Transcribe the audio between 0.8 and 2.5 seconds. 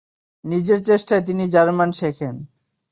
চেষ্টায় তিনি জার্মান শেখেন।